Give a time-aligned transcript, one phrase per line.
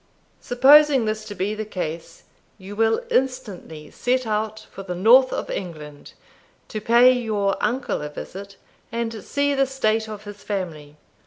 [0.39, 2.23] "Supposing this to be the case,
[2.57, 6.13] you will instantly set out for the north of England,
[6.69, 8.55] to pay your uncle a visit,
[8.91, 10.97] and see the state of his family.